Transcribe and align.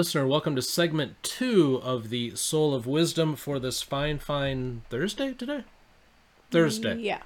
listener. 0.00 0.26
Welcome 0.26 0.56
to 0.56 0.62
segment 0.62 1.22
two 1.22 1.78
of 1.82 2.08
the 2.08 2.34
Soul 2.34 2.72
of 2.72 2.86
Wisdom 2.86 3.36
for 3.36 3.58
this 3.58 3.82
fine, 3.82 4.18
fine 4.18 4.80
Thursday 4.88 5.34
today? 5.34 5.64
Thursday. 6.50 6.96
Yeah. 6.96 7.20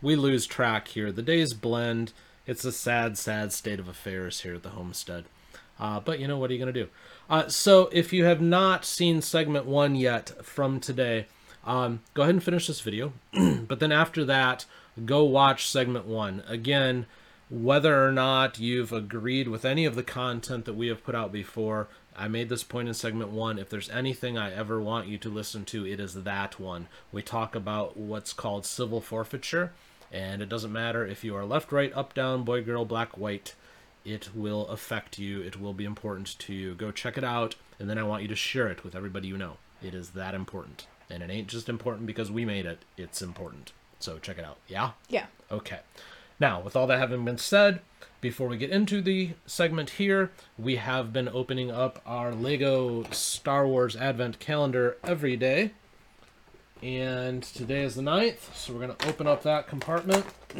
We 0.00 0.14
lose 0.14 0.46
track 0.46 0.86
here. 0.86 1.10
The 1.10 1.22
days 1.22 1.54
blend. 1.54 2.12
It's 2.46 2.64
a 2.64 2.70
sad, 2.70 3.18
sad 3.18 3.52
state 3.52 3.80
of 3.80 3.88
affairs 3.88 4.42
here 4.42 4.54
at 4.54 4.62
the 4.62 4.68
homestead. 4.68 5.24
Uh, 5.80 5.98
but 5.98 6.20
you 6.20 6.28
know, 6.28 6.38
what 6.38 6.50
are 6.50 6.52
you 6.52 6.60
going 6.60 6.72
to 6.72 6.84
do? 6.84 6.88
Uh, 7.28 7.48
so, 7.48 7.88
if 7.90 8.12
you 8.12 8.24
have 8.26 8.40
not 8.40 8.84
seen 8.84 9.20
segment 9.20 9.66
one 9.66 9.96
yet 9.96 10.30
from 10.44 10.78
today, 10.78 11.26
um, 11.64 11.98
go 12.14 12.22
ahead 12.22 12.36
and 12.36 12.44
finish 12.44 12.68
this 12.68 12.80
video. 12.80 13.12
but 13.66 13.80
then 13.80 13.90
after 13.90 14.24
that, 14.24 14.66
go 15.04 15.24
watch 15.24 15.68
segment 15.68 16.06
one. 16.06 16.44
Again, 16.46 17.06
whether 17.50 18.06
or 18.06 18.12
not 18.12 18.60
you've 18.60 18.92
agreed 18.92 19.48
with 19.48 19.64
any 19.64 19.84
of 19.84 19.96
the 19.96 20.04
content 20.04 20.64
that 20.66 20.74
we 20.74 20.86
have 20.86 21.02
put 21.02 21.16
out 21.16 21.32
before, 21.32 21.88
I 22.16 22.28
made 22.28 22.48
this 22.48 22.62
point 22.62 22.88
in 22.88 22.94
segment 22.94 23.30
one. 23.30 23.58
If 23.58 23.70
there's 23.70 23.90
anything 23.90 24.36
I 24.36 24.52
ever 24.52 24.80
want 24.80 25.08
you 25.08 25.18
to 25.18 25.28
listen 25.28 25.64
to, 25.66 25.86
it 25.86 26.00
is 26.00 26.14
that 26.14 26.60
one. 26.60 26.88
We 27.12 27.22
talk 27.22 27.54
about 27.54 27.96
what's 27.96 28.32
called 28.32 28.66
civil 28.66 29.00
forfeiture, 29.00 29.72
and 30.12 30.42
it 30.42 30.48
doesn't 30.48 30.72
matter 30.72 31.06
if 31.06 31.24
you 31.24 31.34
are 31.36 31.44
left, 31.44 31.72
right, 31.72 31.92
up, 31.94 32.14
down, 32.14 32.42
boy, 32.44 32.62
girl, 32.62 32.84
black, 32.84 33.16
white. 33.16 33.54
It 34.04 34.30
will 34.34 34.66
affect 34.68 35.18
you. 35.18 35.40
It 35.40 35.60
will 35.60 35.74
be 35.74 35.84
important 35.84 36.38
to 36.40 36.52
you. 36.54 36.74
Go 36.74 36.90
check 36.90 37.16
it 37.16 37.24
out, 37.24 37.54
and 37.78 37.88
then 37.88 37.98
I 37.98 38.02
want 38.02 38.22
you 38.22 38.28
to 38.28 38.36
share 38.36 38.68
it 38.68 38.82
with 38.82 38.94
everybody 38.94 39.28
you 39.28 39.36
know. 39.36 39.58
It 39.82 39.94
is 39.94 40.10
that 40.10 40.34
important. 40.34 40.86
And 41.08 41.22
it 41.22 41.30
ain't 41.30 41.48
just 41.48 41.68
important 41.68 42.06
because 42.06 42.30
we 42.30 42.44
made 42.44 42.66
it, 42.66 42.84
it's 42.96 43.22
important. 43.22 43.72
So 43.98 44.18
check 44.18 44.38
it 44.38 44.44
out. 44.44 44.58
Yeah? 44.68 44.92
Yeah. 45.08 45.26
Okay. 45.50 45.80
Now, 46.40 46.58
with 46.58 46.74
all 46.74 46.86
that 46.86 46.98
having 46.98 47.22
been 47.26 47.36
said, 47.36 47.82
before 48.22 48.48
we 48.48 48.56
get 48.56 48.70
into 48.70 49.02
the 49.02 49.32
segment 49.44 49.90
here, 49.90 50.30
we 50.58 50.76
have 50.76 51.12
been 51.12 51.28
opening 51.28 51.70
up 51.70 52.00
our 52.06 52.32
Lego 52.32 53.04
Star 53.10 53.66
Wars 53.66 53.94
Advent 53.94 54.38
Calendar 54.38 54.96
every 55.04 55.36
day. 55.36 55.72
And 56.82 57.42
today 57.42 57.82
is 57.82 57.94
the 57.94 58.00
9th, 58.00 58.54
so 58.54 58.72
we're 58.72 58.86
going 58.86 58.96
to 58.96 59.08
open 59.08 59.26
up 59.26 59.42
that 59.42 59.66
compartment. 59.66 60.24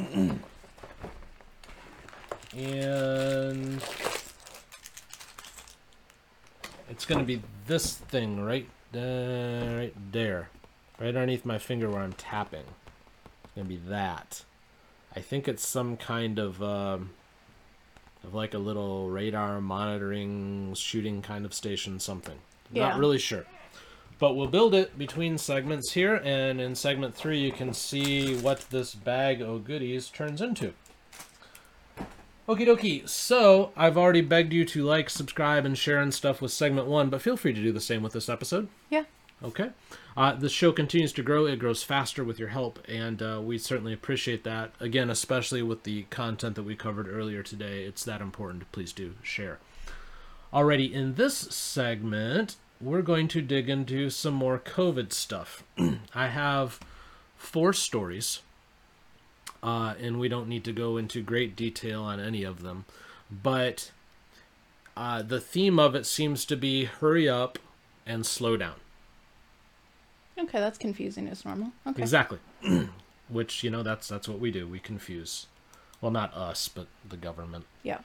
and 2.55 3.83
it's 6.91 7.07
going 7.07 7.21
to 7.21 7.25
be 7.25 7.41
this 7.67 7.95
thing 7.95 8.45
right, 8.45 8.69
uh, 8.95 9.79
right 9.79 9.95
there. 10.13 10.51
Right 10.99 11.09
underneath 11.09 11.47
my 11.47 11.57
finger 11.57 11.89
where 11.89 12.03
I'm 12.03 12.13
tapping. 12.13 12.67
It's 13.45 13.55
going 13.55 13.67
to 13.67 13.75
be 13.75 13.81
that. 13.89 14.45
I 15.15 15.21
think 15.21 15.49
it's 15.49 15.67
some 15.67 15.97
kind 15.97 16.39
of 16.39 16.63
um, 16.63 17.11
of 18.25 18.35
like 18.35 18.55
a 18.55 18.59
little 18.59 19.11
radar 19.11 19.61
monitoring 19.61 20.75
shooting 20.75 21.23
kind 21.23 21.45
of 21.45 21.55
station 21.55 21.99
something. 21.99 22.39
Yeah. 22.73 22.91
Not 22.91 22.99
really 22.99 23.19
sure. 23.19 23.45
But 24.19 24.35
we'll 24.35 24.49
build 24.49 24.75
it 24.75 24.99
between 24.99 25.39
segments 25.39 25.93
here, 25.93 26.21
and 26.23 26.61
in 26.61 26.75
segment 26.75 27.15
three, 27.15 27.39
you 27.39 27.53
can 27.53 27.73
see 27.73 28.37
what 28.37 28.67
this 28.69 28.95
bag 28.95 29.41
of 29.41 29.65
goodies 29.65 30.09
turns 30.11 30.43
into. 30.43 30.75
Okie 32.47 32.67
dokie. 32.67 33.09
So, 33.09 33.73
I've 33.77 33.97
already 33.97 34.21
begged 34.21 34.53
you 34.53 34.67
to 34.67 34.85
like, 34.85 35.09
subscribe, 35.09 35.65
and 35.65 35.79
share 35.79 36.03
and 36.03 36.13
stuff 36.13 36.43
with 36.43 36.53
segment 36.53 36.87
one, 36.87 37.09
but 37.09 37.23
feel 37.23 37.39
free 37.39 37.55
to 37.55 37.63
do 37.63 37.73
the 37.73 37.81
same 37.81 38.03
with 38.03 38.13
this 38.13 38.29
episode. 38.29 38.69
Yeah. 38.91 39.05
Okay. 39.43 39.71
Uh, 40.17 40.35
the 40.35 40.51
show 40.51 40.71
continues 40.71 41.13
to 41.15 41.23
grow. 41.23 41.47
It 41.47 41.59
grows 41.59 41.83
faster 41.83 42.23
with 42.23 42.39
your 42.39 42.49
help, 42.49 42.79
and 42.87 43.23
uh, 43.23 43.41
we 43.43 43.57
certainly 43.57 43.93
appreciate 43.93 44.45
that. 44.45 44.73
Again, 44.81 45.09
especially 45.09 45.63
with 45.63 45.85
the 45.85 46.03
content 46.05 46.57
that 46.57 46.65
we 46.65 46.77
covered 46.77 47.09
earlier 47.09 47.43
today, 47.43 47.85
it's 47.85 48.05
that 48.05 48.21
important. 48.21 48.71
Please 48.71 48.93
do 48.93 49.15
share. 49.23 49.59
Already 50.53 50.93
in 50.93 51.15
this 51.15 51.37
segment, 51.37 52.57
we're 52.81 53.03
going 53.03 53.29
to 53.29 53.41
dig 53.41 53.71
into 53.71 54.11
some 54.11 54.35
more 54.35 54.59
COVID 54.59 55.13
stuff. 55.13 55.63
I 56.15 56.27
have 56.29 56.81
four 57.37 57.73
stories, 57.73 58.41
uh, 59.63 59.95
and 59.99 60.21
we 60.21 60.29
don't 60.29 60.49
need 60.49 60.65
to 60.65 60.73
go 60.73 60.99
into 60.99 61.23
great 61.23 61.57
detail 61.57 62.03
on 62.03 62.21
any 62.21 62.43
of 62.45 62.63
them, 62.63 62.85
but 63.31 63.91
uh, 64.97 65.23
the 65.23 65.41
theme 65.41 65.79
of 65.79 65.95
it 65.95 66.05
seems 66.05 66.45
to 66.45 66.57
be 66.57 66.85
hurry 66.85 67.29
up 67.29 67.59
and 68.05 68.27
slow 68.27 68.57
down. 68.57 68.75
Okay, 70.41 70.59
that's 70.59 70.79
confusing 70.79 71.29
as 71.29 71.45
normal. 71.45 71.73
Okay. 71.87 72.03
Exactly. 72.03 72.39
Which, 73.29 73.63
you 73.63 73.71
know, 73.71 73.83
that's 73.83 74.09
that's 74.09 74.29
what 74.29 74.41
we 74.41 74.51
do. 74.51 74.67
We 74.67 74.79
confuse. 74.79 75.47
Well, 76.01 76.11
not 76.11 76.35
us, 76.35 76.69
but 76.69 76.87
the 77.09 77.17
government. 77.17 77.67
Yeah. 77.83 77.99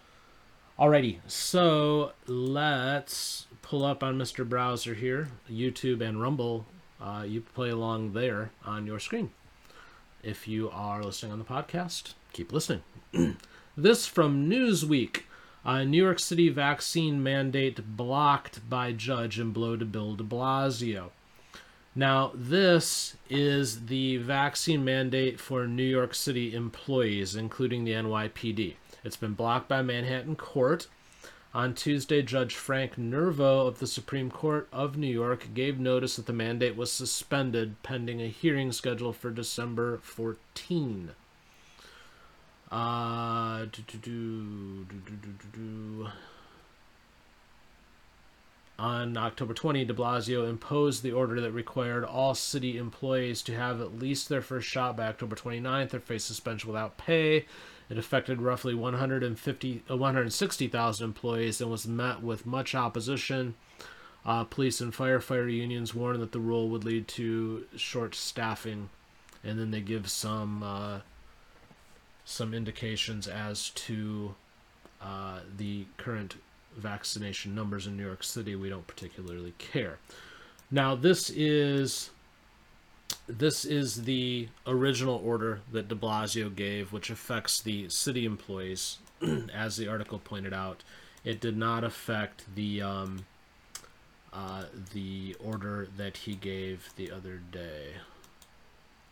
Alrighty, 0.77 1.19
so 1.25 2.11
let's 2.27 3.47
pull 3.61 3.85
up 3.85 4.03
on 4.03 4.17
Mr. 4.17 4.47
Browser 4.47 4.93
here, 4.93 5.29
YouTube 5.49 6.01
and 6.01 6.21
Rumble. 6.21 6.65
Uh, 7.01 7.23
you 7.25 7.39
play 7.39 7.69
along 7.69 8.11
there 8.11 8.51
on 8.65 8.85
your 8.85 8.99
screen. 8.99 9.31
If 10.21 10.49
you 10.49 10.69
are 10.69 11.01
listening 11.01 11.31
on 11.31 11.39
the 11.39 11.45
podcast, 11.45 12.15
keep 12.33 12.51
listening. 12.51 12.83
this 13.77 14.05
from 14.05 14.49
Newsweek. 14.49 15.21
Uh, 15.63 15.83
New 15.83 16.03
York 16.03 16.19
City 16.19 16.49
vaccine 16.49 17.23
mandate 17.23 17.95
blocked 17.95 18.69
by 18.69 18.91
judge 18.91 19.39
in 19.39 19.51
blow 19.51 19.77
to 19.77 19.85
Bill 19.85 20.15
de 20.15 20.23
Blasio. 20.23 21.11
Now, 21.97 22.31
this 22.35 23.15
is 23.29 23.85
the 23.85 24.17
vaccine 24.17 24.83
mandate 24.83 25.39
for 25.39 25.65
New 25.65 25.83
York 25.83 26.13
City 26.13 26.53
employees, 26.53 27.37
including 27.37 27.85
the 27.85 27.93
NYPD. 27.93 28.75
It's 29.05 29.15
been 29.15 29.33
blocked 29.33 29.69
by 29.69 29.81
Manhattan 29.81 30.35
Court. 30.35 30.87
On 31.53 31.73
Tuesday, 31.73 32.21
Judge 32.21 32.53
Frank 32.53 32.97
Nervo 32.97 33.65
of 33.65 33.79
the 33.79 33.87
Supreme 33.87 34.29
Court 34.29 34.67
of 34.73 34.97
New 34.97 35.07
York 35.07 35.53
gave 35.53 35.79
notice 35.79 36.17
that 36.17 36.25
the 36.25 36.33
mandate 36.33 36.75
was 36.75 36.91
suspended 36.91 37.81
pending 37.81 38.21
a 38.21 38.27
hearing 38.27 38.73
scheduled 38.73 39.15
for 39.15 39.31
December 39.31 39.99
14. 39.99 41.11
Uh, 42.69 43.65
do, 43.71 43.81
do, 44.01 44.85
do. 45.53 46.07
On 48.77 49.15
October 49.15 49.53
20, 49.53 49.85
de 49.85 49.93
Blasio 49.93 50.49
imposed 50.49 51.01
the 51.01 51.13
order 51.13 51.39
that 51.39 51.51
required 51.51 52.03
all 52.03 52.35
city 52.35 52.77
employees 52.77 53.41
to 53.43 53.55
have 53.55 53.79
at 53.79 53.99
least 53.99 54.27
their 54.27 54.41
first 54.41 54.67
shot 54.67 54.97
by 54.97 55.07
October 55.07 55.35
29th 55.35 55.93
or 55.93 55.99
face 56.01 56.25
suspension 56.25 56.69
without 56.69 56.97
pay. 56.97 57.45
It 57.89 57.97
affected 57.97 58.41
roughly 58.41 58.73
150, 58.73 59.83
uh, 59.89 59.95
160,000 59.95 61.05
employees 61.05 61.61
and 61.61 61.71
was 61.71 61.87
met 61.87 62.21
with 62.21 62.45
much 62.45 62.75
opposition. 62.75 63.55
Uh, 64.25 64.43
police 64.43 64.81
and 64.81 64.91
firefighter 64.91 65.53
unions 65.53 65.93
warned 65.93 66.21
that 66.21 66.31
the 66.31 66.39
rule 66.39 66.67
would 66.67 66.83
lead 66.83 67.07
to 67.07 67.65
short 67.77 68.15
staffing, 68.15 68.89
and 69.43 69.59
then 69.59 69.71
they 69.71 69.81
give 69.81 70.09
some 70.09 70.63
uh, 70.63 70.99
some 72.25 72.53
indications 72.53 73.27
as 73.27 73.69
to 73.69 74.33
uh, 74.99 75.41
the 75.55 75.85
current 75.97 76.37
vaccination 76.75 77.55
numbers 77.55 77.87
in 77.87 77.97
New 77.97 78.05
York 78.05 78.23
City. 78.23 78.55
We 78.55 78.69
don't 78.69 78.87
particularly 78.87 79.53
care. 79.57 79.99
Now, 80.71 80.95
this 80.95 81.29
is 81.29 82.09
this 83.27 83.65
is 83.65 84.03
the 84.03 84.47
original 84.65 85.21
order 85.23 85.61
that 85.71 85.87
de 85.87 85.95
Blasio 85.95 86.53
gave, 86.53 86.91
which 86.91 87.09
affects 87.09 87.61
the 87.61 87.89
city 87.89 88.25
employees, 88.25 88.97
as 89.53 89.77
the 89.77 89.87
article 89.87 90.19
pointed 90.19 90.53
out. 90.53 90.83
It 91.23 91.39
did 91.39 91.57
not 91.57 91.83
affect 91.83 92.43
the 92.55 92.81
um, 92.81 93.25
uh, 94.31 94.65
the 94.93 95.35
order 95.43 95.87
that 95.97 96.17
he 96.17 96.35
gave 96.35 96.89
the 96.97 97.11
other 97.11 97.39
day. 97.51 97.93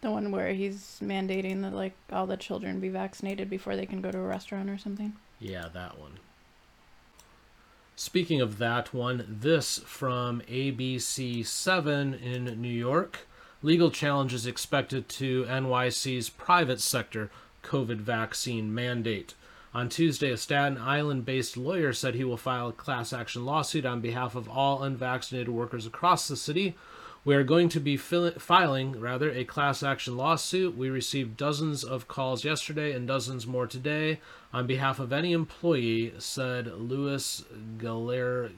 The 0.01 0.11
one 0.11 0.31
where 0.31 0.53
he's 0.53 0.99
mandating 1.01 1.61
that 1.61 1.73
like 1.73 1.93
all 2.11 2.27
the 2.27 2.37
children 2.37 2.79
be 2.79 2.89
vaccinated 2.89 3.49
before 3.49 3.75
they 3.75 3.85
can 3.85 4.01
go 4.01 4.11
to 4.11 4.19
a 4.19 4.21
restaurant 4.21 4.69
or 4.69 4.77
something. 4.77 5.13
Yeah, 5.39 5.69
that 5.73 5.97
one. 5.97 6.19
Speaking 7.95 8.41
of 8.41 8.57
that 8.57 8.91
one, 8.91 9.23
this 9.29 9.77
from 9.85 10.41
ABC7 10.49 12.21
in 12.21 12.61
New 12.61 12.67
York. 12.67 13.27
Legal 13.61 13.91
challenges 13.91 14.47
expected 14.47 15.07
to 15.07 15.45
NYC's 15.45 16.29
private 16.29 16.81
sector 16.81 17.29
COVID 17.61 17.97
vaccine 17.97 18.73
mandate. 18.73 19.35
On 19.75 19.89
Tuesday, 19.89 20.31
a 20.31 20.37
Staten 20.37 20.77
Island 20.77 21.25
based 21.25 21.55
lawyer 21.55 21.93
said 21.93 22.15
he 22.15 22.23
will 22.23 22.35
file 22.35 22.69
a 22.69 22.73
class 22.73 23.13
action 23.13 23.45
lawsuit 23.45 23.85
on 23.85 24.01
behalf 24.01 24.35
of 24.35 24.49
all 24.49 24.83
unvaccinated 24.83 25.49
workers 25.49 25.85
across 25.85 26.27
the 26.27 26.35
city. 26.35 26.75
We 27.25 27.35
are 27.35 27.43
going 27.43 27.69
to 27.69 27.79
be 27.79 27.95
fil- 27.95 28.31
filing, 28.31 28.99
rather, 28.99 29.31
a 29.31 29.45
class 29.45 29.81
action 29.81 30.17
lawsuit. 30.17 30.75
We 30.75 30.89
received 30.89 31.37
dozens 31.37 31.83
of 31.83 32.09
calls 32.09 32.43
yesterday 32.43 32.91
and 32.91 33.07
dozens 33.07 33.47
more 33.47 33.65
today 33.65 34.19
on 34.51 34.67
behalf 34.67 34.99
of 34.99 35.13
any 35.13 35.31
employee, 35.31 36.13
said 36.19 36.67
Louis 36.67 37.43
Galer-? 37.77 38.51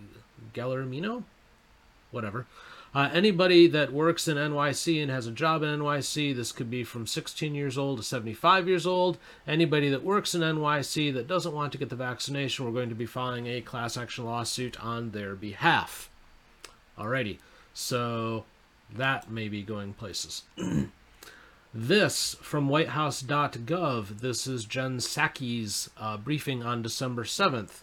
Whatever. 2.09 2.47
Uh, 2.95 3.09
anybody 3.13 3.67
that 3.67 3.93
works 3.93 4.27
in 4.27 4.37
NYC 4.37 4.99
and 5.01 5.11
has 5.11 5.27
a 5.27 5.31
job 5.31 5.61
in 5.61 5.79
NYC, 5.79 6.35
this 6.35 6.51
could 6.51 6.71
be 6.71 6.83
from 6.83 7.05
16 7.05 7.53
years 7.53 7.77
old 7.77 7.97
to 7.97 8.03
75 8.03 8.67
years 8.67 8.87
old. 8.87 9.19
Anybody 9.45 9.89
that 9.89 10.03
works 10.03 10.33
in 10.33 10.41
NYC 10.41 11.13
that 11.13 11.27
doesn't 11.27 11.53
want 11.53 11.71
to 11.73 11.77
get 11.77 11.89
the 11.89 11.95
vaccination, 11.95 12.65
we're 12.65 12.71
going 12.71 12.89
to 12.89 12.95
be 12.95 13.05
filing 13.05 13.45
a 13.45 13.61
class 13.61 13.95
action 13.95 14.25
lawsuit 14.25 14.83
on 14.83 15.11
their 15.11 15.35
behalf. 15.35 16.09
Alrighty, 16.97 17.37
so 17.73 18.45
that 18.93 19.29
may 19.29 19.49
be 19.49 19.61
going 19.61 19.93
places. 19.93 20.43
this 21.73 22.35
from 22.41 22.69
whitehouse.gov. 22.69 24.19
This 24.19 24.47
is 24.47 24.65
Jen 24.65 24.97
Psaki's 24.97 25.89
uh, 25.97 26.17
briefing 26.17 26.63
on 26.63 26.81
December 26.81 27.23
7th. 27.23 27.81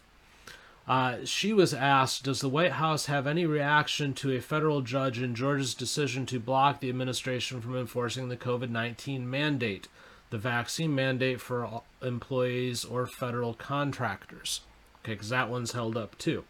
Uh, 0.89 1.19
she 1.25 1.53
was 1.53 1.73
asked, 1.73 2.25
Does 2.25 2.41
the 2.41 2.49
White 2.49 2.73
House 2.73 3.07
have 3.07 3.27
any 3.27 3.47
reaction 3.47 4.15
to 4.15 4.33
a 4.33 4.41
federal 4.41 4.81
judge 4.81 5.21
in 5.21 5.35
Georgia's 5.35 5.75
decision 5.75 6.27
to 6.27 6.41
block 6.41 6.81
the 6.81 6.89
administration 6.89 7.61
from 7.61 7.77
enforcing 7.77 8.29
the 8.29 8.37
COVID 8.37 8.71
19 8.71 9.29
mandate, 9.29 9.87
the 10.31 10.39
vaccine 10.39 10.95
mandate 10.95 11.41
for 11.41 11.83
employees 12.03 12.85
or 12.85 13.07
federal 13.07 13.55
contractors? 13.55 14.63
Okay, 15.05 15.13
because 15.13 15.29
that 15.29 15.49
one's 15.49 15.73
held 15.73 15.97
up 15.97 16.19
too. 16.19 16.45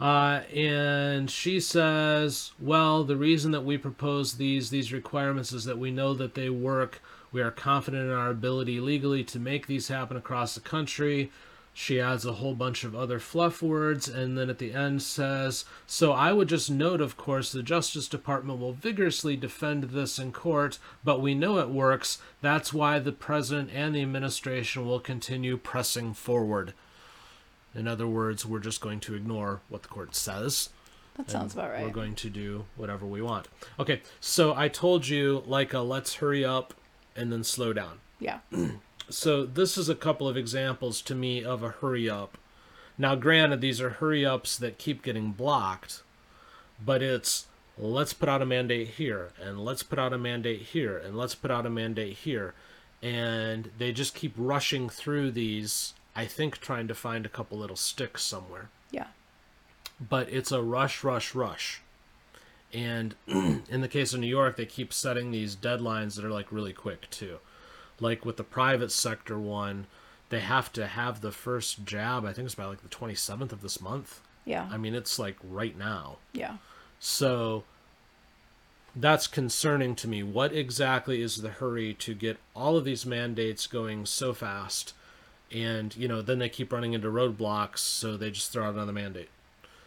Uh, 0.00 0.42
and 0.54 1.30
she 1.30 1.60
says, 1.60 2.52
well, 2.58 3.04
the 3.04 3.16
reason 3.16 3.52
that 3.52 3.64
we 3.66 3.76
propose 3.76 4.34
these 4.34 4.70
these 4.70 4.92
requirements 4.92 5.52
is 5.52 5.64
that 5.64 5.78
we 5.78 5.90
know 5.90 6.14
that 6.14 6.34
they 6.34 6.48
work. 6.48 7.02
We 7.32 7.42
are 7.42 7.50
confident 7.50 8.04
in 8.04 8.16
our 8.16 8.30
ability 8.30 8.80
legally 8.80 9.22
to 9.24 9.38
make 9.38 9.66
these 9.66 9.88
happen 9.88 10.16
across 10.16 10.54
the 10.54 10.60
country. 10.60 11.30
She 11.72 12.00
adds 12.00 12.26
a 12.26 12.34
whole 12.34 12.54
bunch 12.54 12.82
of 12.82 12.96
other 12.96 13.20
fluff 13.20 13.62
words, 13.62 14.08
and 14.08 14.36
then 14.36 14.50
at 14.50 14.58
the 14.58 14.72
end 14.72 15.02
says, 15.02 15.64
So 15.86 16.12
I 16.12 16.32
would 16.32 16.48
just 16.48 16.70
note, 16.70 17.00
of 17.00 17.16
course, 17.16 17.52
the 17.52 17.62
Justice 17.62 18.08
Department 18.08 18.58
will 18.58 18.72
vigorously 18.72 19.36
defend 19.36 19.84
this 19.84 20.18
in 20.18 20.32
court, 20.32 20.78
but 21.04 21.20
we 21.20 21.34
know 21.34 21.58
it 21.58 21.68
works. 21.68 22.18
That's 22.40 22.72
why 22.72 22.98
the 22.98 23.12
President 23.12 23.70
and 23.72 23.94
the 23.94 24.02
administration 24.02 24.84
will 24.84 24.98
continue 24.98 25.56
pressing 25.56 26.12
forward. 26.12 26.74
In 27.74 27.86
other 27.86 28.06
words, 28.06 28.44
we're 28.44 28.58
just 28.58 28.80
going 28.80 29.00
to 29.00 29.14
ignore 29.14 29.60
what 29.68 29.82
the 29.82 29.88
court 29.88 30.14
says. 30.14 30.70
That 31.16 31.30
sounds 31.30 31.54
about 31.54 31.70
right. 31.70 31.84
We're 31.84 31.90
going 31.90 32.14
to 32.16 32.30
do 32.30 32.64
whatever 32.76 33.06
we 33.06 33.20
want. 33.20 33.48
Okay, 33.78 34.02
so 34.20 34.54
I 34.54 34.68
told 34.68 35.06
you, 35.06 35.42
like, 35.46 35.72
a 35.72 35.80
let's 35.80 36.16
hurry 36.16 36.44
up 36.44 36.74
and 37.14 37.30
then 37.32 37.44
slow 37.44 37.72
down. 37.72 38.00
Yeah. 38.18 38.38
so 39.10 39.44
this 39.44 39.76
is 39.76 39.88
a 39.88 39.94
couple 39.94 40.28
of 40.28 40.36
examples 40.36 41.02
to 41.02 41.14
me 41.14 41.44
of 41.44 41.62
a 41.62 41.70
hurry 41.70 42.08
up. 42.08 42.38
Now, 42.96 43.14
granted, 43.14 43.60
these 43.60 43.80
are 43.80 43.90
hurry 43.90 44.26
ups 44.26 44.56
that 44.58 44.78
keep 44.78 45.02
getting 45.02 45.32
blocked, 45.32 46.02
but 46.84 47.02
it's 47.02 47.46
let's 47.78 48.12
put 48.12 48.28
out 48.28 48.42
a 48.42 48.46
mandate 48.46 48.88
here, 48.88 49.30
and 49.42 49.64
let's 49.64 49.82
put 49.82 49.98
out 49.98 50.12
a 50.12 50.18
mandate 50.18 50.60
here, 50.60 50.98
and 50.98 51.16
let's 51.16 51.34
put 51.34 51.50
out 51.50 51.66
a 51.66 51.70
mandate 51.70 52.18
here. 52.18 52.54
And 53.02 53.70
they 53.78 53.92
just 53.92 54.14
keep 54.14 54.34
rushing 54.36 54.90
through 54.90 55.30
these 55.30 55.94
I 56.20 56.26
think 56.26 56.58
trying 56.58 56.86
to 56.88 56.94
find 56.94 57.24
a 57.24 57.30
couple 57.30 57.56
little 57.56 57.76
sticks 57.76 58.22
somewhere. 58.22 58.68
Yeah. 58.90 59.06
But 59.98 60.28
it's 60.28 60.52
a 60.52 60.60
rush, 60.60 61.02
rush, 61.02 61.34
rush. 61.34 61.80
And 62.74 63.14
in 63.26 63.80
the 63.80 63.88
case 63.88 64.12
of 64.12 64.20
New 64.20 64.26
York, 64.26 64.56
they 64.58 64.66
keep 64.66 64.92
setting 64.92 65.30
these 65.30 65.56
deadlines 65.56 66.16
that 66.16 66.24
are 66.26 66.30
like 66.30 66.52
really 66.52 66.74
quick 66.74 67.08
too. 67.08 67.38
Like 68.00 68.26
with 68.26 68.36
the 68.36 68.44
private 68.44 68.92
sector 68.92 69.38
one, 69.38 69.86
they 70.28 70.40
have 70.40 70.70
to 70.74 70.88
have 70.88 71.22
the 71.22 71.32
first 71.32 71.86
jab, 71.86 72.26
I 72.26 72.34
think 72.34 72.44
it's 72.44 72.54
by 72.54 72.66
like 72.66 72.82
the 72.82 72.94
27th 72.94 73.52
of 73.52 73.62
this 73.62 73.80
month. 73.80 74.20
Yeah. 74.44 74.68
I 74.70 74.76
mean, 74.76 74.94
it's 74.94 75.18
like 75.18 75.36
right 75.42 75.76
now. 75.76 76.18
Yeah. 76.34 76.58
So 76.98 77.64
that's 78.94 79.26
concerning 79.26 79.94
to 79.96 80.08
me. 80.08 80.22
What 80.22 80.52
exactly 80.52 81.22
is 81.22 81.38
the 81.38 81.48
hurry 81.48 81.94
to 81.94 82.12
get 82.12 82.36
all 82.54 82.76
of 82.76 82.84
these 82.84 83.06
mandates 83.06 83.66
going 83.66 84.04
so 84.04 84.34
fast 84.34 84.92
and 85.52 85.96
you 85.96 86.06
know 86.08 86.22
then 86.22 86.38
they 86.38 86.48
keep 86.48 86.72
running 86.72 86.92
into 86.92 87.08
roadblocks 87.08 87.78
so 87.78 88.16
they 88.16 88.30
just 88.30 88.52
throw 88.52 88.64
out 88.64 88.74
another 88.74 88.92
mandate. 88.92 89.28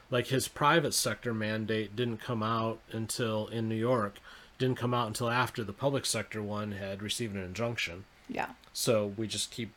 Like 0.09 0.27
his 0.27 0.47
private 0.47 0.93
sector 0.93 1.33
mandate 1.33 1.95
didn't 1.95 2.17
come 2.17 2.43
out 2.43 2.79
until 2.91 3.47
in 3.47 3.67
new 3.69 3.75
york 3.75 4.19
didn't 4.59 4.77
come 4.77 4.93
out 4.93 5.07
until 5.07 5.29
after 5.29 5.63
the 5.63 5.73
public 5.73 6.05
sector 6.05 6.41
one 6.41 6.73
had 6.73 7.01
received 7.01 7.35
an 7.35 7.43
injunction. 7.43 8.05
Yeah. 8.29 8.49
So 8.71 9.13
we 9.17 9.27
just 9.27 9.51
keep 9.51 9.73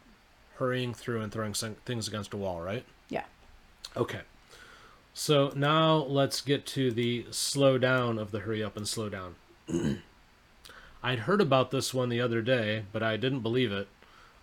hurrying 0.57 0.95
through 0.95 1.23
and 1.23 1.33
throwing 1.33 1.53
things 1.53 2.09
against 2.09 2.35
a 2.35 2.37
wall 2.37 2.61
right? 2.61 2.85
Yeah. 3.09 3.25
Okay. 3.97 4.21
So 5.15 5.51
now 5.57 5.97
let's 5.97 6.41
get 6.43 6.67
to 6.67 6.91
the 6.91 7.27
slow 7.31 7.79
down 7.79 8.19
of 8.19 8.33
the 8.33 8.41
hurry 8.41 8.63
up 8.63 8.77
and 8.77 8.87
slow 8.87 9.09
down. 9.09 9.37
I'd 11.03 11.21
heard 11.21 11.41
about 11.41 11.71
this 11.71 11.95
one 11.95 12.09
the 12.09 12.21
other 12.21 12.43
day 12.43 12.85
but 12.93 13.03
i 13.03 13.17
didn't 13.17 13.41
believe 13.41 13.71
it 13.71 13.87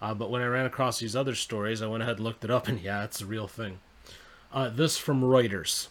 uh, 0.03 0.13
but 0.13 0.29
when 0.29 0.41
I 0.41 0.47
ran 0.47 0.65
across 0.65 1.00
these 1.00 1.15
other 1.15 1.33
stories, 1.33 1.81
I 1.81 1.88
went 1.88 2.03
ahead 2.03 2.17
and 2.17 2.25
looked 2.25 2.44
it 2.44 2.51
up, 2.51 2.67
and 2.67 2.77
yeah, 2.77 3.05
it's 3.05 3.21
a 3.21 3.25
real 3.25 3.47
thing. 3.47 3.79
Uh, 4.51 4.67
this 4.67 4.97
from 4.97 5.21
Reuters. 5.21 5.88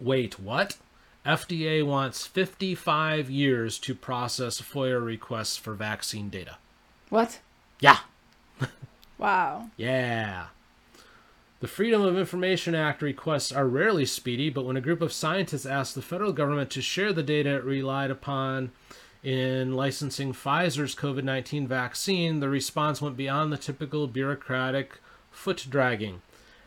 Wait, 0.00 0.40
what? 0.40 0.76
FDA 1.24 1.86
wants 1.86 2.26
55 2.26 3.30
years 3.30 3.78
to 3.78 3.94
process 3.94 4.60
FOIA 4.60 5.00
requests 5.00 5.56
for 5.56 5.74
vaccine 5.74 6.28
data. 6.28 6.56
What? 7.08 7.38
Yeah. 7.78 7.98
wow. 9.18 9.70
Yeah. 9.76 10.46
The 11.60 11.68
Freedom 11.68 12.02
of 12.02 12.18
Information 12.18 12.74
Act 12.74 13.00
requests 13.00 13.52
are 13.52 13.68
rarely 13.68 14.06
speedy, 14.06 14.50
but 14.50 14.64
when 14.64 14.76
a 14.76 14.80
group 14.80 15.02
of 15.02 15.12
scientists 15.12 15.66
asked 15.66 15.94
the 15.94 16.02
federal 16.02 16.32
government 16.32 16.70
to 16.70 16.82
share 16.82 17.12
the 17.12 17.22
data 17.22 17.50
it 17.50 17.64
relied 17.64 18.10
upon 18.10 18.72
in 19.22 19.74
licensing 19.74 20.32
Pfizer's 20.32 20.94
COVID 20.94 21.24
19 21.24 21.66
vaccine, 21.66 22.40
the 22.40 22.48
response 22.48 23.02
went 23.02 23.16
beyond 23.16 23.52
the 23.52 23.56
typical 23.56 24.06
bureaucratic 24.06 25.00
foot 25.30 25.66
dragging, 25.68 26.22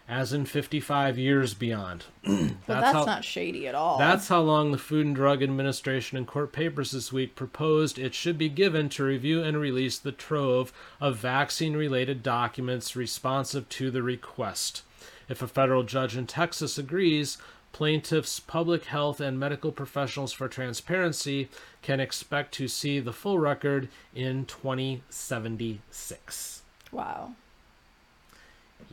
as 0.08 0.34
in 0.34 0.46
55 0.46 1.18
years 1.18 1.54
beyond. 1.54 2.06
that's, 2.24 2.54
that's 2.68 2.92
how, 2.92 3.06
not 3.06 3.24
shady 3.24 3.68
at 3.68 3.76
all. 3.76 3.98
That's 3.98 4.28
how 4.28 4.42
long 4.42 4.72
the 4.72 4.78
Food 4.78 5.06
and 5.06 5.16
Drug 5.16 5.42
Administration 5.42 6.18
in 6.18 6.26
court 6.26 6.52
papers 6.52 6.92
this 6.92 7.14
week 7.14 7.36
proposed 7.36 7.98
it 7.98 8.14
should 8.14 8.38
be 8.38 8.50
given 8.50 8.90
to 8.90 9.04
review 9.04 9.42
and 9.42 9.58
release 9.58 9.98
the 9.98 10.12
trove 10.12 10.74
of 11.00 11.18
vaccine 11.18 11.76
related 11.76 12.22
documents 12.22 12.96
responsive 12.96 13.70
to 13.70 13.90
the 13.90 14.04
request. 14.04 14.84
If 15.30 15.42
a 15.42 15.48
federal 15.48 15.84
judge 15.84 16.18
in 16.18 16.28
Texas 16.28 16.78
agrees, 16.78 17.38
Plaintiffs, 17.72 18.40
public 18.40 18.86
health, 18.86 19.22
and 19.22 19.40
medical 19.40 19.72
professionals 19.72 20.34
for 20.34 20.48
transparency 20.48 21.50
can 21.82 22.00
expect 22.00 22.54
to 22.56 22.68
see 22.68 23.00
the 23.00 23.14
full 23.14 23.40
record 23.40 23.88
in 24.14 24.46
2076. 24.46 26.62
Wow. 26.92 27.32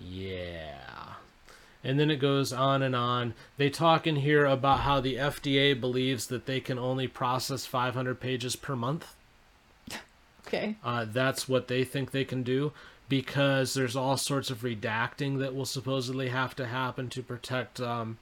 Yeah. 0.01 1.15
And 1.83 1.99
then 1.99 2.11
it 2.11 2.17
goes 2.17 2.53
on 2.53 2.83
and 2.83 2.95
on. 2.95 3.35
They 3.57 3.71
talk 3.71 4.07
in 4.07 4.17
here 4.17 4.47
about 4.47 4.81
how 4.81 5.01
the 5.01 5.15
FDA 5.15 5.79
believes 5.79 6.27
that 6.27 6.47
they 6.47 6.61
can 6.61 6.79
only 6.79 7.09
process 7.09 7.67
500 7.67 8.21
pages 8.21 8.57
per 8.57 8.77
month. 8.77 9.15
Okay. 10.47 10.77
Uh, 10.83 11.05
that's 11.05 11.47
what 11.47 11.69
they 11.69 11.85
think 11.85 12.11
they 12.11 12.25
can 12.25 12.43
do 12.43 12.73
because 13.07 13.75
there's 13.75 13.97
all 13.97 14.17
sorts 14.17 14.49
of 14.49 14.63
redacting 14.63 15.41
that 15.41 15.55
will 15.55 15.67
supposedly 15.67 16.31
have 16.31 16.57
to 16.57 16.67
happen 16.67 17.11
to 17.11 17.23
protect 17.23 17.81
um, 17.81 18.17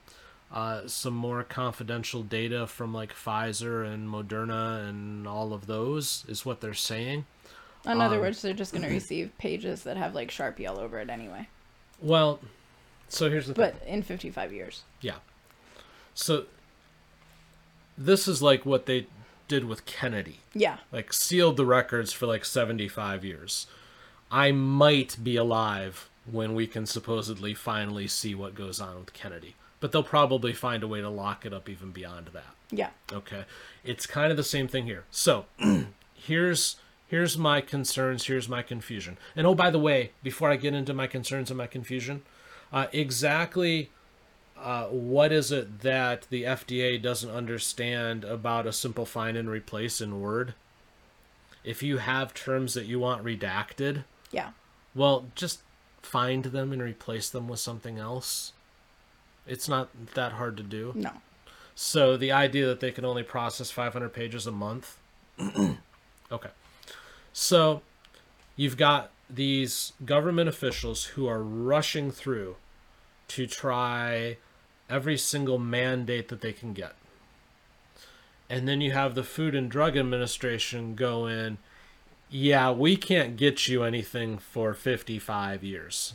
uh, 0.51 0.87
some 0.87 1.13
more 1.13 1.43
confidential 1.43 2.23
data 2.23 2.67
from 2.67 2.93
like 2.93 3.13
Pfizer 3.13 3.85
and 3.85 4.07
Moderna 4.07 4.87
and 4.87 5.27
all 5.27 5.53
of 5.53 5.67
those 5.67 6.23
is 6.27 6.45
what 6.45 6.61
they're 6.61 6.73
saying. 6.73 7.25
In 7.85 8.01
other 8.01 8.15
um, 8.15 8.21
words, 8.21 8.41
they're 8.41 8.53
just 8.53 8.71
going 8.71 8.83
to 8.83 8.89
receive 8.93 9.31
pages 9.37 9.83
that 9.83 9.97
have 9.97 10.15
like 10.15 10.29
Sharpie 10.29 10.69
all 10.69 10.79
over 10.79 10.99
it 10.99 11.09
anyway. 11.09 11.47
Well, 12.01 12.39
so 13.09 13.29
here's 13.29 13.47
the 13.47 13.53
thing. 13.53 13.63
but 13.63 13.81
thing. 13.81 13.95
in 13.95 14.03
55 14.03 14.53
years. 14.53 14.83
Yeah. 15.01 15.15
So 16.13 16.45
this 17.97 18.27
is 18.27 18.41
like 18.41 18.65
what 18.65 18.85
they 18.85 19.07
did 19.47 19.65
with 19.65 19.85
Kennedy. 19.85 20.39
Yeah. 20.53 20.77
Like 20.91 21.11
sealed 21.11 21.57
the 21.57 21.65
records 21.65 22.13
for 22.13 22.25
like 22.25 22.45
75 22.45 23.25
years. 23.25 23.67
I 24.31 24.51
might 24.51 25.17
be 25.23 25.35
alive 25.35 26.09
when 26.29 26.53
we 26.53 26.67
can 26.67 26.85
supposedly 26.85 27.53
finally 27.53 28.07
see 28.07 28.35
what 28.35 28.55
goes 28.55 28.81
on 28.81 28.97
with 28.99 29.13
Kennedy 29.13 29.55
but 29.79 29.91
they'll 29.91 30.03
probably 30.03 30.53
find 30.53 30.83
a 30.83 30.87
way 30.87 31.01
to 31.01 31.09
lock 31.09 31.45
it 31.45 31.53
up 31.53 31.69
even 31.69 31.91
beyond 31.91 32.27
that. 32.33 32.55
Yeah. 32.71 32.89
Okay. 33.11 33.45
It's 33.83 34.05
kind 34.05 34.31
of 34.31 34.37
the 34.37 34.43
same 34.43 34.67
thing 34.67 34.85
here. 34.85 35.05
So, 35.11 35.45
here's 36.13 36.77
here's 37.07 37.37
my 37.37 37.61
concerns, 37.61 38.25
here's 38.25 38.49
my 38.49 38.61
confusion. 38.61 39.17
And 39.35 39.47
oh 39.47 39.55
by 39.55 39.69
the 39.69 39.79
way, 39.79 40.11
before 40.23 40.49
I 40.49 40.55
get 40.55 40.73
into 40.73 40.93
my 40.93 41.07
concerns 41.07 41.49
and 41.49 41.57
my 41.57 41.67
confusion, 41.67 42.23
uh, 42.73 42.87
exactly 42.91 43.91
uh, 44.59 44.85
what 44.85 45.31
is 45.31 45.51
it 45.51 45.81
that 45.81 46.27
the 46.29 46.43
FDA 46.43 47.01
doesn't 47.01 47.29
understand 47.29 48.23
about 48.23 48.65
a 48.65 48.73
simple 48.73 49.05
find 49.05 49.37
and 49.37 49.49
replace 49.49 50.01
in 50.01 50.19
Word? 50.19 50.55
If 51.63 51.83
you 51.83 51.97
have 51.97 52.33
terms 52.33 52.73
that 52.73 52.85
you 52.85 52.99
want 52.99 53.23
redacted, 53.23 54.03
yeah. 54.31 54.51
Well, 54.95 55.27
just 55.35 55.61
find 56.01 56.45
them 56.45 56.73
and 56.73 56.81
replace 56.81 57.29
them 57.29 57.47
with 57.47 57.59
something 57.59 57.99
else 57.99 58.53
it's 59.47 59.69
not 59.69 59.89
that 60.13 60.33
hard 60.33 60.57
to 60.57 60.63
do. 60.63 60.93
No. 60.95 61.11
So 61.75 62.17
the 62.17 62.31
idea 62.31 62.65
that 62.67 62.79
they 62.79 62.91
can 62.91 63.05
only 63.05 63.23
process 63.23 63.71
500 63.71 64.09
pages 64.09 64.47
a 64.47 64.51
month. 64.51 64.97
okay. 66.31 66.49
So 67.33 67.81
you've 68.55 68.77
got 68.77 69.11
these 69.29 69.93
government 70.03 70.49
officials 70.49 71.05
who 71.05 71.27
are 71.27 71.43
rushing 71.43 72.11
through 72.11 72.55
to 73.27 73.45
try 73.45 74.37
every 74.89 75.17
single 75.17 75.59
mandate 75.59 76.29
that 76.29 76.41
they 76.41 76.53
can 76.53 76.73
get. 76.73 76.93
And 78.49 78.67
then 78.67 78.81
you 78.81 78.91
have 78.91 79.15
the 79.15 79.23
Food 79.23 79.53
and 79.53 79.69
Drug 79.69 79.97
Administration 79.97 80.95
go 80.95 81.27
in, 81.27 81.57
yeah, 82.29 82.71
we 82.71 82.95
can't 82.95 83.37
get 83.37 83.67
you 83.67 83.83
anything 83.83 84.37
for 84.37 84.73
55 84.73 85.63
years. 85.63 86.13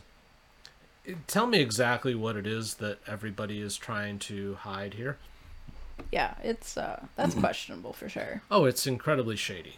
Tell 1.27 1.47
me 1.47 1.61
exactly 1.61 2.15
what 2.15 2.37
it 2.37 2.47
is 2.47 2.75
that 2.75 2.99
everybody 3.07 3.61
is 3.61 3.77
trying 3.77 4.19
to 4.21 4.55
hide 4.55 4.95
here. 4.95 5.19
Yeah, 6.13 6.35
it's 6.43 6.77
uh 6.77 7.05
that's 7.17 7.35
questionable 7.35 7.93
for 7.93 8.09
sure. 8.09 8.43
Oh, 8.51 8.65
it's 8.65 8.87
incredibly 8.87 9.37
shady. 9.37 9.77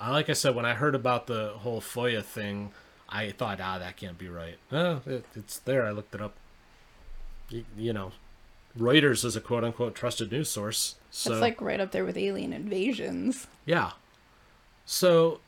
Uh, 0.00 0.10
like 0.10 0.28
I 0.28 0.32
said, 0.32 0.54
when 0.56 0.66
I 0.66 0.74
heard 0.74 0.94
about 0.94 1.26
the 1.28 1.50
whole 1.58 1.80
FOIA 1.80 2.22
thing, 2.22 2.72
I 3.08 3.30
thought, 3.30 3.60
ah, 3.60 3.78
that 3.78 3.96
can't 3.96 4.18
be 4.18 4.28
right. 4.28 4.56
Oh, 4.72 5.00
it, 5.06 5.24
it's 5.36 5.58
there. 5.60 5.86
I 5.86 5.92
looked 5.92 6.14
it 6.14 6.20
up. 6.20 6.34
You, 7.48 7.64
you 7.76 7.92
know, 7.92 8.10
Reuters 8.78 9.24
is 9.24 9.36
a 9.36 9.40
quote 9.40 9.62
unquote 9.62 9.94
trusted 9.94 10.32
news 10.32 10.50
source. 10.50 10.96
So 11.12 11.32
It's 11.32 11.40
like 11.40 11.60
right 11.60 11.78
up 11.80 11.92
there 11.92 12.04
with 12.04 12.16
alien 12.16 12.52
invasions. 12.52 13.46
yeah. 13.64 13.92
So 14.86 15.40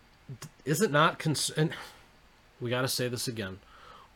is 0.65 0.81
it 0.81 0.91
not 0.91 1.19
cons- 1.19 1.51
and 1.51 1.73
we 2.61 2.71
got 2.71 2.83
to 2.83 2.89
say 2.89 3.09
this 3.09 3.27
again. 3.29 3.59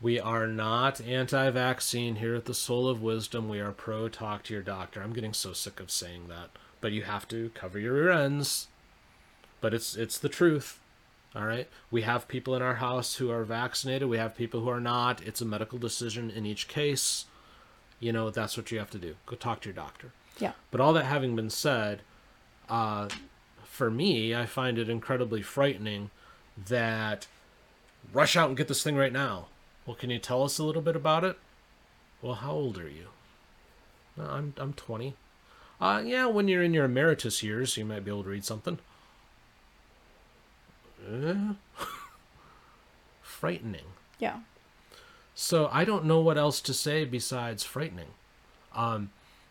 We 0.01 0.19
are 0.19 0.47
not 0.47 0.99
anti-vaccine 0.99 2.15
here 2.15 2.33
at 2.33 2.45
the 2.45 2.55
Soul 2.55 2.87
of 2.87 3.03
Wisdom. 3.03 3.47
We 3.47 3.59
are 3.59 3.71
pro 3.71 4.09
talk 4.09 4.41
to 4.43 4.53
your 4.53 4.63
doctor. 4.63 5.01
I'm 5.01 5.13
getting 5.13 5.33
so 5.33 5.53
sick 5.53 5.79
of 5.79 5.91
saying 5.91 6.27
that, 6.27 6.49
but 6.79 6.91
you 6.91 7.03
have 7.03 7.27
to 7.27 7.51
cover 7.53 7.77
your 7.77 7.93
rear 7.93 8.09
ends. 8.09 8.67
But 9.59 9.75
it's 9.75 9.95
it's 9.95 10.17
the 10.17 10.29
truth. 10.29 10.79
All 11.35 11.45
right. 11.45 11.69
We 11.91 12.01
have 12.01 12.27
people 12.27 12.55
in 12.55 12.63
our 12.63 12.75
house 12.75 13.15
who 13.15 13.29
are 13.29 13.43
vaccinated. 13.43 14.09
We 14.09 14.17
have 14.17 14.35
people 14.35 14.61
who 14.61 14.69
are 14.69 14.81
not. 14.81 15.21
It's 15.21 15.39
a 15.39 15.45
medical 15.45 15.77
decision 15.77 16.31
in 16.31 16.47
each 16.47 16.67
case. 16.67 17.25
You 17.99 18.11
know, 18.11 18.31
that's 18.31 18.57
what 18.57 18.71
you 18.71 18.79
have 18.79 18.89
to 18.91 18.97
do. 18.97 19.15
Go 19.27 19.35
talk 19.35 19.61
to 19.61 19.69
your 19.69 19.75
doctor. 19.75 20.11
Yeah. 20.39 20.53
But 20.71 20.81
all 20.81 20.93
that 20.93 21.05
having 21.05 21.35
been 21.35 21.51
said, 21.51 22.01
uh, 22.67 23.07
for 23.63 23.91
me, 23.91 24.33
I 24.33 24.47
find 24.47 24.79
it 24.79 24.89
incredibly 24.89 25.43
frightening 25.43 26.09
that 26.67 27.27
rush 28.11 28.35
out 28.35 28.49
and 28.49 28.57
get 28.57 28.67
this 28.67 28.83
thing 28.83 28.95
right 28.95 29.13
now. 29.13 29.47
Well, 29.91 29.97
can 29.97 30.09
you 30.09 30.19
tell 30.19 30.43
us 30.43 30.57
a 30.57 30.63
little 30.63 30.81
bit 30.81 30.95
about 30.95 31.25
it? 31.25 31.37
Well, 32.21 32.35
how 32.35 32.53
old 32.53 32.77
are 32.77 32.87
you? 32.87 33.07
"No, 34.15 34.23
I'm 34.23 34.53
I'm 34.55 34.71
20. 34.71 35.17
Uh, 35.81 36.01
yeah, 36.05 36.27
when 36.27 36.47
you're 36.47 36.63
in 36.63 36.73
your 36.73 36.85
emeritus 36.85 37.43
years, 37.43 37.75
you 37.75 37.83
might 37.83 38.05
be 38.05 38.09
able 38.09 38.23
to 38.23 38.29
read 38.29 38.45
something. 38.45 38.79
Eh? 41.05 41.55
frightening. 43.21 43.83
Yeah. 44.17 44.39
So 45.35 45.69
I 45.73 45.83
don't 45.83 46.05
know 46.05 46.21
what 46.21 46.37
else 46.37 46.61
to 46.61 46.73
say 46.73 47.03
besides 47.03 47.65
frightening. 47.65 48.13
Um, 48.73 49.09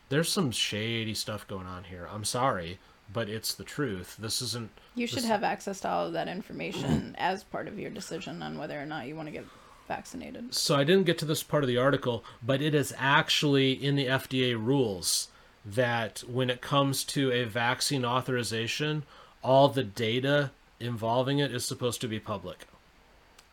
there's 0.09 0.33
some 0.33 0.53
shady 0.53 1.13
stuff 1.13 1.47
going 1.47 1.67
on 1.67 1.85
here. 1.85 2.09
I'm 2.11 2.25
sorry, 2.25 2.79
but 3.13 3.29
it's 3.29 3.53
the 3.53 3.65
truth. 3.65 4.17
This 4.19 4.41
isn't. 4.41 4.71
You 4.95 5.07
should 5.07 5.19
this- 5.19 5.27
have 5.27 5.45
access 5.45 5.81
to 5.81 5.91
all 5.91 6.07
of 6.07 6.15
that 6.15 6.29
information 6.29 7.15
as 7.19 7.45
part 7.45 7.69
of 7.69 7.79
your 7.79 7.91
decision 7.91 8.43
on 8.43 8.57
whether 8.57 8.81
or 8.81 8.87
not 8.87 9.07
you 9.07 9.15
want 9.15 9.29
to 9.29 9.33
get 9.33 9.45
vaccinated. 9.91 10.55
So 10.55 10.77
I 10.77 10.85
didn't 10.85 11.07
get 11.07 11.19
to 11.19 11.25
this 11.25 11.43
part 11.43 11.65
of 11.65 11.69
the 11.69 11.77
article, 11.77 12.23
but 12.41 12.63
it 12.63 12.77
is 12.77 12.95
actually 12.97 13.73
in 13.73 13.97
the 13.97 14.07
FDA 14.07 14.55
rules 14.55 15.29
that 15.65 16.21
when 16.29 16.49
it 16.49 16.61
comes 16.61 17.03
to 17.05 17.33
a 17.33 17.43
vaccine 17.45 18.05
authorization, 18.05 19.03
all 19.43 19.69
the 19.69 19.83
data 19.83 20.53
involving 20.79 21.41
it 21.41 21.53
is 21.53 21.65
supposed 21.65 22.01
to 22.03 22.09
be 22.09 22.21
public. 22.21 22.67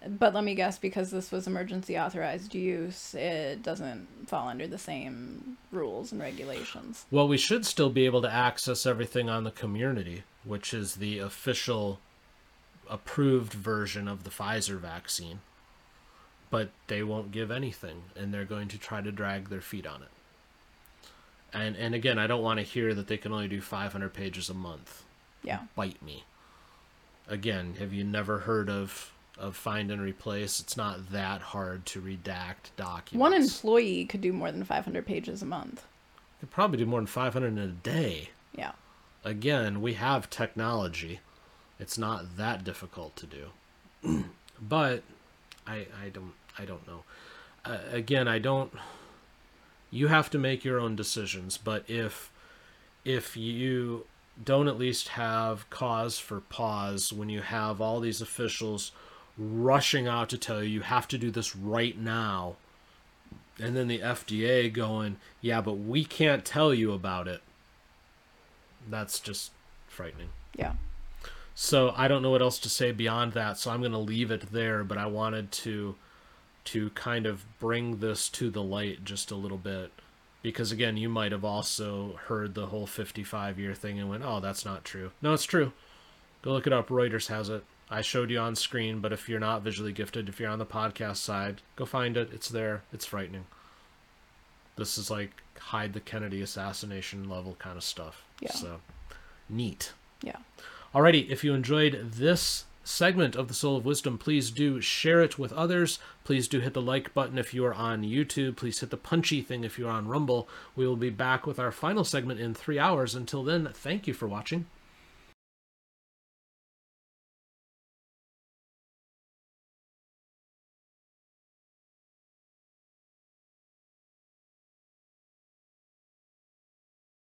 But 0.07 0.35
let 0.35 0.43
me 0.43 0.53
guess, 0.53 0.77
because 0.77 1.09
this 1.09 1.31
was 1.31 1.47
emergency 1.47 1.97
authorized 1.97 2.53
use, 2.53 3.15
it 3.15 3.63
doesn't 3.63 4.07
fall 4.27 4.47
under 4.47 4.67
the 4.67 4.77
same 4.77 5.57
rules 5.71 6.11
and 6.11 6.21
regulations. 6.21 7.07
Well, 7.09 7.27
we 7.27 7.37
should 7.37 7.65
still 7.65 7.89
be 7.89 8.05
able 8.05 8.21
to 8.21 8.31
access 8.31 8.85
everything 8.85 9.27
on 9.27 9.43
the 9.43 9.51
Comirnaty, 9.51 10.21
which 10.43 10.71
is 10.71 10.95
the 10.95 11.17
official 11.17 11.99
approved 12.87 13.53
version 13.53 14.07
of 14.07 14.23
the 14.23 14.29
Pfizer 14.29 14.77
vaccine. 14.77 15.39
But 16.49 16.69
they 16.87 17.03
won't 17.03 17.31
give 17.31 17.51
anything, 17.51 18.03
and 18.15 18.33
they're 18.33 18.45
going 18.45 18.69
to 18.69 18.77
try 18.77 19.01
to 19.01 19.11
drag 19.11 19.49
their 19.49 19.61
feet 19.61 19.85
on 19.85 20.01
it. 20.01 20.09
And 21.53 21.75
and 21.75 21.93
again, 21.95 22.17
I 22.19 22.27
don't 22.27 22.41
want 22.43 22.59
to 22.59 22.63
hear 22.65 22.93
that 22.93 23.07
they 23.07 23.17
can 23.17 23.31
only 23.31 23.47
do 23.47 23.61
500 23.61 24.13
pages 24.13 24.49
a 24.49 24.53
month. 24.53 25.03
Yeah. 25.43 25.59
Bite 25.75 26.01
me. 26.01 26.23
Again, 27.27 27.75
have 27.79 27.93
you 27.93 28.03
never 28.03 28.39
heard 28.39 28.69
of 28.69 29.11
of 29.37 29.55
find 29.55 29.91
and 29.91 30.01
replace? 30.01 30.59
It's 30.59 30.77
not 30.77 31.11
that 31.11 31.41
hard 31.41 31.85
to 31.87 32.01
redact 32.01 32.71
documents. 32.75 33.13
One 33.13 33.33
employee 33.33 34.05
could 34.05 34.21
do 34.21 34.33
more 34.33 34.51
than 34.51 34.63
500 34.63 35.05
pages 35.05 35.41
a 35.41 35.45
month. 35.45 35.83
could 36.39 36.49
probably 36.51 36.77
do 36.77 36.85
more 36.85 36.99
than 36.99 37.07
500 37.07 37.47
in 37.47 37.57
a 37.57 37.67
day. 37.67 38.29
Yeah. 38.55 38.71
again, 39.23 39.81
we 39.81 39.93
have 39.95 40.29
technology. 40.29 41.19
It's 41.79 41.97
not 41.97 42.37
that 42.37 42.63
difficult 42.63 43.15
to 43.17 43.25
do. 43.27 44.23
but 44.61 45.03
I 45.67 45.87
I 46.03 46.09
don't 46.09 46.33
I 46.57 46.65
don't 46.65 46.87
know. 46.87 47.03
Uh, 47.65 47.79
again, 47.91 48.27
I 48.27 48.39
don't 48.39 48.71
you 49.91 50.07
have 50.07 50.29
to 50.31 50.37
make 50.37 50.65
your 50.65 50.79
own 50.79 50.95
decisions, 50.95 51.57
but 51.57 51.83
if 51.87 52.31
if 53.05 53.37
you 53.37 54.05
don't 54.43 54.67
at 54.67 54.77
least 54.77 55.09
have 55.09 55.69
cause 55.69 56.19
for 56.19 56.41
pause 56.41 57.11
when 57.11 57.29
you 57.29 57.41
have 57.41 57.81
all 57.81 57.99
these 57.99 58.21
officials 58.21 58.91
rushing 59.37 60.07
out 60.07 60.29
to 60.29 60.37
tell 60.37 60.61
you 60.61 60.69
you 60.69 60.81
have 60.81 61.07
to 61.07 61.17
do 61.17 61.31
this 61.31 61.55
right 61.55 61.97
now 61.97 62.55
and 63.59 63.75
then 63.75 63.87
the 63.87 63.99
FDA 63.99 64.71
going, 64.71 65.17
"Yeah, 65.41 65.61
but 65.61 65.73
we 65.73 66.05
can't 66.05 66.45
tell 66.45 66.73
you 66.73 66.91
about 66.93 67.27
it." 67.27 67.41
That's 68.87 69.19
just 69.19 69.51
frightening. 69.87 70.29
Yeah. 70.55 70.73
So 71.59 71.91
I 71.97 72.07
don't 72.07 72.21
know 72.21 72.29
what 72.29 72.43
else 72.43 72.59
to 72.59 72.69
say 72.69 72.91
beyond 72.91 73.33
that, 73.33 73.57
so 73.57 73.71
I'm 73.71 73.79
going 73.79 73.91
to 73.91 73.97
leave 73.97 74.29
it 74.29 74.51
there, 74.51 74.83
but 74.83 74.99
I 74.99 75.07
wanted 75.07 75.51
to 75.63 75.95
to 76.65 76.91
kind 76.91 77.25
of 77.25 77.45
bring 77.57 77.97
this 77.97 78.29
to 78.29 78.51
the 78.51 78.61
light 78.61 79.03
just 79.03 79.31
a 79.31 79.35
little 79.35 79.57
bit 79.57 79.91
because 80.43 80.71
again, 80.71 80.97
you 80.97 81.09
might 81.09 81.31
have 81.31 81.43
also 81.43 82.19
heard 82.27 82.53
the 82.53 82.67
whole 82.67 82.85
55 82.85 83.57
year 83.57 83.73
thing 83.73 83.97
and 83.99 84.07
went, 84.07 84.23
"Oh, 84.23 84.39
that's 84.39 84.65
not 84.65 84.85
true." 84.85 85.13
No, 85.19 85.33
it's 85.33 85.45
true. 85.45 85.73
Go 86.43 86.51
look 86.51 86.67
it 86.67 86.73
up. 86.73 86.89
Reuters 86.89 87.25
has 87.29 87.49
it. 87.49 87.63
I 87.89 88.01
showed 88.01 88.29
you 88.29 88.37
on 88.37 88.55
screen, 88.55 88.99
but 88.99 89.11
if 89.11 89.27
you're 89.27 89.39
not 89.39 89.63
visually 89.63 89.91
gifted, 89.91 90.29
if 90.29 90.39
you're 90.39 90.51
on 90.51 90.59
the 90.59 90.65
podcast 90.65 91.17
side, 91.17 91.63
go 91.75 91.85
find 91.85 92.17
it. 92.17 92.29
It's 92.31 92.49
there. 92.49 92.83
It's 92.93 93.05
frightening. 93.07 93.47
This 94.75 94.95
is 94.99 95.09
like 95.09 95.41
hide 95.57 95.93
the 95.93 96.01
Kennedy 96.01 96.43
assassination 96.43 97.27
level 97.27 97.55
kind 97.57 97.77
of 97.77 97.83
stuff. 97.83 98.25
Yeah. 98.41 98.51
So 98.51 98.81
neat. 99.49 99.93
Yeah. 100.21 100.37
Alrighty, 100.97 101.29
if 101.29 101.43
you 101.43 101.53
enjoyed 101.53 102.09
this 102.15 102.65
segment 102.83 103.35
of 103.35 103.47
the 103.47 103.53
Soul 103.53 103.77
of 103.77 103.85
Wisdom, 103.85 104.17
please 104.17 104.49
do 104.49 104.81
share 104.81 105.21
it 105.21 105.37
with 105.37 105.53
others. 105.53 105.99
Please 106.23 106.47
do 106.47 106.59
hit 106.59 106.73
the 106.73 106.81
like 106.81 107.13
button 107.13 107.37
if 107.37 107.53
you 107.53 107.63
are 107.65 107.73
on 107.75 108.01
YouTube. 108.01 108.55
Please 108.55 108.79
hit 108.79 108.89
the 108.89 108.97
punchy 108.97 109.43
thing 109.43 109.63
if 109.63 109.77
you're 109.77 109.91
on 109.91 110.07
Rumble. 110.07 110.49
We 110.75 110.87
will 110.87 110.95
be 110.95 111.11
back 111.11 111.45
with 111.45 111.59
our 111.59 111.71
final 111.71 112.03
segment 112.03 112.39
in 112.39 112.55
three 112.55 112.79
hours. 112.79 113.13
Until 113.13 113.43
then, 113.43 113.69
thank 113.75 114.07
you 114.07 114.15
for 114.15 114.27
watching. 114.27 114.65